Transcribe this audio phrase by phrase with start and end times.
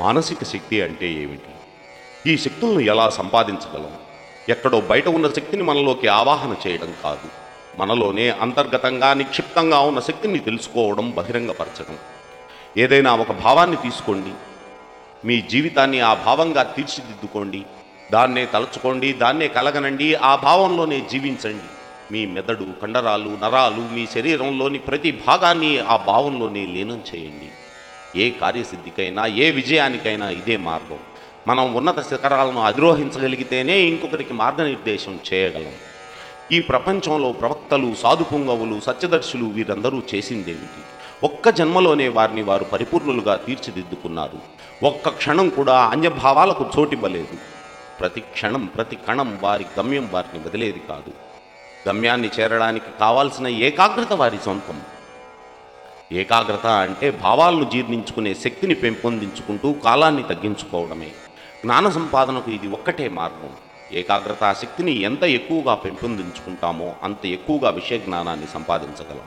[0.00, 1.50] మానసిక శక్తి అంటే ఏమిటి?
[2.32, 3.90] ఈ శక్తులను ఎలా సంపాదించగలం?
[4.48, 7.28] ఎక్కడో బయట ఉన్న శక్తిని మనలోకి ఆవాహన చేయడం కాదు.
[7.78, 11.98] మనలోనే అంతర్గతంగా నిక్షిప్తంగా ఉన్న శక్తిని తెలుసుకోవడం బహిరంగపరచడం.
[12.76, 14.30] ఏదైనా ఒక భావాన్ని తీసుకోండి.
[15.26, 17.62] మీ జీవితాన్ని ఆ భావంగా తీర్చిదిద్దుకోండి.
[18.12, 21.64] దాన్నే తలుచుకోండి దాన్నే కలగనండి ఆ భావంలోనే జీవించండి.
[22.12, 27.48] మీ మెదడు కండరాలు నరాలు మీ శరీరంలోని ప్రతి భాగాన్ని ఆ భావంలోనే లీనం చేయండి.
[28.16, 30.98] ఏ కార్యసిద్ధికైనా ఏ విజయానికైనా ఇదే మార్గం.
[31.48, 35.72] మనం ఉన్నత శిఖరాలను అధిరోహించగలిగితేనే ఇంకొకరికి మార్గనిర్దేశం చేయగలం.
[36.52, 40.82] ఈ ప్రపంచంలో ప్రవక్తలు సాధుపుంగవులు సత్యదర్శులు వీరందరూ చేసిందేమిటి?
[41.24, 44.38] ఒక్క జన్మలోనే వారిని వారు పరిపూర్ణులుగా తీర్చిదిద్దుకున్నారు.
[44.86, 47.36] ఒక్క క్షణం కూడా అన్యభావాలకు చోటివ్వలేదు.
[48.00, 51.12] ప్రతి క్షణం ప్రతి కణం వారి గమ్యం వారిని వదిలేది కాదు.
[51.88, 54.80] గమ్యాన్ని చేరడానికి కావాల్సిన ఏకాగ్రత వారి సొంతం.
[56.12, 61.10] ఏకాగ్రత అంటే భావాలను జీర్ణించుకునే శక్తిని పెంపొందించుకుంటూ కాలాన్ని తగ్గించుకోవడమే.
[61.64, 63.50] జ్ఞాన సంపాదనకు ఇది ఒక్కటే మార్గం.
[63.92, 69.26] ఏకాగ్రత శక్తిని ఎంత ఎక్కువగా పెంపొందించుకుంటామో అంత ఎక్కువగా విషయ జ్ఞానాన్ని సంపాదించగలం.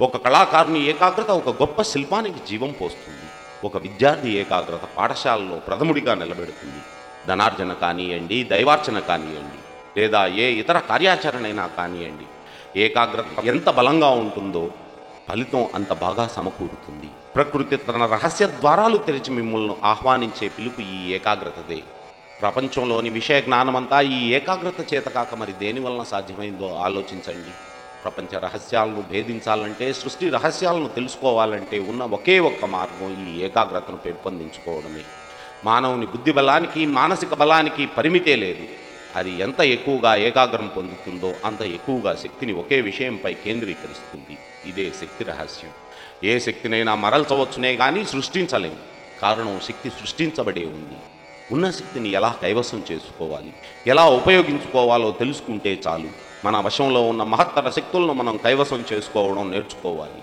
[0.00, 3.26] ఒక కళాకారుని ఏకాగ్రత ఒక గొప్ప శిల్పానికి జీవం పోస్తుంది.
[3.64, 6.80] ఒక విద్యార్థి ఏకాగ్రత పాఠశాలలో ప్రథముడిగా నిలబెడుతుంది.
[7.28, 9.58] ధనార్జన కానివ్వండి దైవార్చన కానివ్వండి
[10.00, 12.26] లేదా ఏ ఇతర కార్యాచరణైనా కానివ్వండి
[12.80, 14.70] ఏకాగ్రత ఎంత బలంగా ఉంటుందో
[15.28, 17.10] ఫలితం అంత బాగా సమకూరుతుంది.
[17.36, 21.82] ప్రకృతి తన రహస్య ద్వారాలు తెరిచి మిమ్మల్ని ఆహ్వానించే పిలుపు ఈ ఏకాగ్రతదే.
[22.40, 27.50] ప్రపంచంలోని విషయ జ్ఞానమంతా ఈ ఏకాగ్రత చేత కాక మరి దేని వలన సాధ్యమైందో ఆలోచించండి.
[28.04, 35.02] ప్రపంచ రహస్యాలను భేదించాలంటే సృష్టి రహస్యాలను తెలుసుకోవాలంటే ఉన్న ఒకే ఒక్క మార్గం ఈ ఏకాగ్రతను పెంపొందించుకోవడమే.
[35.64, 38.81] మానవుని బుద్ధి బలానికి మానసిక బలానికి పరిమితే లేదు.
[39.16, 44.38] అది ఎంత ఎక్కువగా ఏకాగ్రం పొందుతుందో అంత ఎక్కువగా శక్తిని ఒకే విషయంపై కేంద్రీకరిస్తుంది.
[44.66, 45.70] ఇదే శక్తి రహస్యం.
[46.24, 48.76] ఏ శక్తినైనా మరల్చవచ్చునే కానీ సృష్టించలేము
[49.22, 50.94] కారణం శక్తి సృష్టించబడే ఉంది.
[51.52, 53.52] ఉన్న శక్తిని ఎలా కైవసం చేసుకోవాలి?
[53.86, 56.08] ఎలా ఉపయోగించుకోవాలో తెలుసుకుంటే చాలు.
[56.44, 60.22] మన వశంలో ఉన్న మహత్తర శక్తులను మనం కైవసం చేసుకోవడం నేర్చుకోవాలి.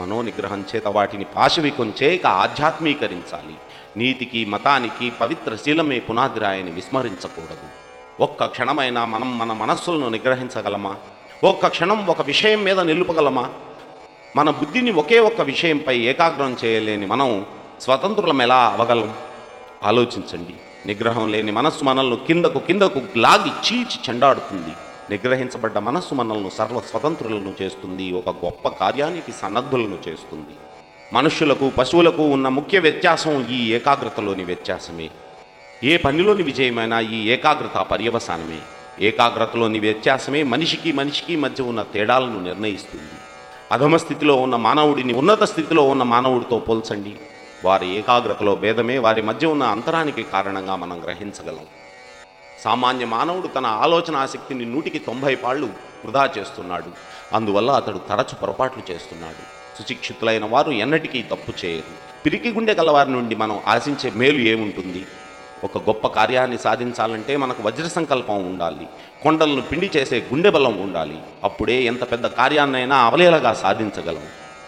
[0.00, 3.54] మనోనిగ్రహం చేత వాటిని పాశవికం చేయక ఆధ్యాత్మీకరించాలి.
[3.96, 7.85] నీతికి మతానికి పవిత్ర శీలమే పునాదిరాయని విస్మరించకూడదు.
[8.20, 10.94] ఒక్క క్షణమైనా మనం మన మనస్సులను నిగ్రహించగలమా?
[11.44, 13.50] ఒక్క క్షణం ఒక విషయం మీద నిలుపగలమా?
[14.36, 17.46] మన బుద్ధిని ఒకే ఒక్క విషయంపై ఏకాగ్రం చేయలేని మనం
[17.80, 19.14] స్వతంత్రులం ఎలా అవగలం?
[19.84, 20.54] ఆలోచించండి.
[20.86, 24.70] నిగ్రహం లేని మనస్సు మనల్ని కిందకు కిందకు లాగి చీల్చి చెండాడుతుంది.
[25.10, 28.12] నిగ్రహించబడ్డ మనస్సు మనల్ని సర్వ స్వతంత్రులను చేస్తుంది.
[28.12, 30.54] ఒక గొప్ప కార్యానికి సన్నద్ధులను చేస్తుంది.
[31.12, 35.10] మనుషులకు పశువులకు ఉన్న ముఖ్య వ్యత్యాసం ఈ ఏకాగ్రతలోని వ్యత్యాసమే.
[35.84, 38.58] ఏ పనిలోని విజయమైనా ఈ ఏకాగ్రత పర్యవసానమే.
[39.00, 43.10] ఏకాగ్రతలోని వ్యత్యాసమే మనిషికి మనిషికి మధ్య ఉన్న తేడాలను నిర్ణయిస్తుంది.
[43.72, 47.14] అధమ స్థితిలో ఉన్న మానవుడిని ఉన్నత స్థితిలో ఉన్న మానవుడితో పోల్చండి.
[47.64, 51.66] వారి ఏకాగ్రతలో భేదమే వారి మధ్య ఉన్న అంతరానికి కారణంగా మనం గ్రహించగలం.
[52.64, 55.66] సామాన్య మానవుడు తన ఆలోచన ఆసక్తిని నూటికి తొంభై పాళ్ళు
[56.04, 56.90] వృధా చేస్తున్నాడు.
[57.32, 59.56] అందువల్ల అతడు తరచు పొరపాట్లు చేస్తున్నాడు.
[59.78, 62.22] సుశిక్షితులైన వారు ఎన్నటికీ తప్పు చేయరు.
[62.24, 65.06] పిరికి గుండె గలవారి నుండి మనం ఆశించే మేలు ఏముంటుంది?
[65.64, 68.86] ఒక గొప్ప కార్యాన్ని సాధించాలంటే మనకు వజ్ర సంకల్పం ఉండాలి.
[69.22, 71.18] కొండలను పిండి చేసే గుండె బలం ఉండాలి.
[71.44, 74.22] అప్పుడే ఎంత పెద్ద కార్యాన్నైనా అవలేలగా సాధించగలం.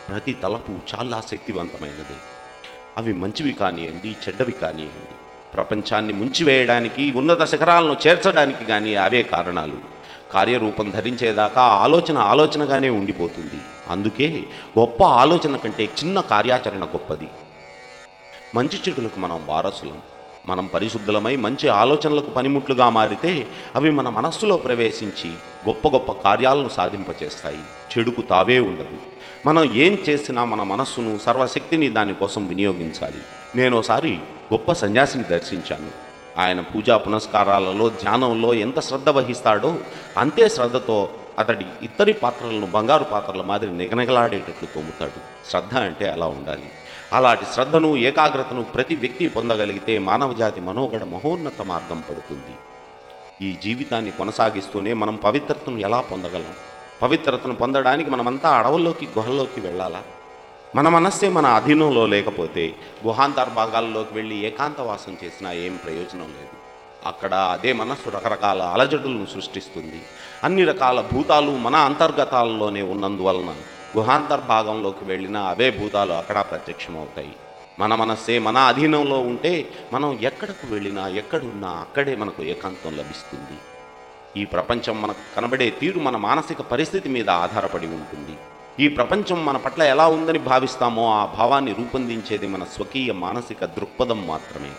[0.08, 2.16] ప్రతి తలపు చాలా శక్తివంతమైనది.
[2.98, 5.14] అవి మంచివి కానివ్వండి చెడ్డవి కానివ్వండి
[5.54, 9.76] ప్రపంచాన్ని ముంచివేయడానికి ఉన్నత శిఖరాలను చేర్చడానికి కానీ అవే కారణాలు.
[10.32, 13.60] కార్యరూపం ధరించేదాకా ఆలోచన ఆలోచనగానే ఉండిపోతుంది.
[13.88, 14.44] అందుకే
[14.78, 17.28] గొప్ప ఆలోచన కంటే చిన్న కార్యాచరణ గొప్పది.
[18.54, 20.02] మంచి చెడులకు మనం వారసులం.
[20.46, 25.30] మనం పరిశుద్ధులమై మంచి ఆలోచనలకు పనిముట్లుగా మారితే అవి మన మనస్సులో ప్రవేశించి
[25.68, 27.58] గొప్ప గొప్ప కార్యాలను సాధింపచేస్తాయి.
[27.98, 28.96] చెడుకు తావే ఉండదు.
[29.46, 33.18] మనం ఏం చేసినా మన మనస్సును సర్వశక్తిని దానికోసం వినియోగించాలి.
[33.56, 34.12] నేనోసారి
[34.52, 36.08] గొప్ప సన్యాసిని దర్శించాను.
[36.38, 39.76] ఆయన పూజా పునస్కారాలలో ధ్యానంలో ఎంత శ్రద్ధ వహిస్తాడో
[40.18, 45.48] అంతే శ్రద్ధతో అతడి ఇత్తడి పాత్రలను బంగారు పాత్రల మాదిరి నిగనగలాడేటట్లు తోముతాడు.
[45.50, 46.70] శ్రద్ధ అంటే అలా ఉండాలి.
[47.12, 52.54] అలాంటి శ్రద్ధను ఏకాగ్రతను ప్రతి వ్యక్తి పొందగలిగితే మానవజాతి మనోగడ మహోన్నత మార్గం పడుతుంది.
[53.48, 56.54] ఈ జీవితాన్ని కొనసాగిస్తూనే మనం పవిత్రతను ఎలా పొందగలం?
[57.02, 60.02] పవిత్రతను పొందడానికి మనమంతా అడవుల్లోకి గుహల్లోకి వెళ్ళాలా?
[60.76, 62.74] మన మనస్సే మన అధీనంలో లేకపోతే
[63.06, 66.67] గుహాంతర్ భాగాల్లోకి వెళ్ళి ఏకాంతవాసం చేసినా ఏం ప్రయోజనం లేదు.
[67.06, 70.02] అక్కడ అదే మనస్సు రకరకాల అలజడులను సృష్టిస్తుంది.
[70.44, 73.54] అన్ని రకాల భూతాలు మన అంతర్గతాలలోనే ఉన్నందువలన
[73.96, 77.32] గుహాంతర్భాగంలోకి వెళ్ళినా అవే భూతాలు అక్కడ ప్రత్యక్షమవుతాయి.
[77.78, 83.58] మన మనస్సే మన అధీనంలో ఉంటే మనం ఎక్కడకు వెళ్ళినా ఎక్కడున్నా అక్కడే మనకు ఏకాంతం లభిస్తుంది.
[84.42, 88.38] ఈ ప్రపంచం మనకు కనబడే తీరు మన మానసిక పరిస్థితి మీద ఆధారపడి ఉంటుంది.
[88.84, 94.70] ఈ ప్రపంచం మన పట్ల ఎలా ఉందని భావిస్తామో ఆ భావాన్ని రూపొందించేది మన స్వకీయ మానసిక దృక్పథం మాత్రమే.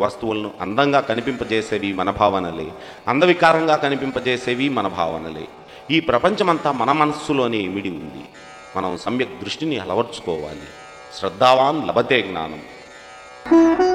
[0.00, 2.68] వస్తువులను అందంగా కనిపింపజేసేవి మన భావనలే
[3.08, 5.48] అందవికారంగా కనిపింపజేసేవి మన భావనలే.
[5.90, 8.24] ఈ ప్రపంచమంతా మన మనస్సులోనే ఇమిడి ఉంది.
[8.76, 10.62] మనం సమ్యక్ దృష్టిని అలవర్చుకోవాలి.
[11.14, 13.93] శ్రద్ధావాన్ లభతే జ్ఞానం.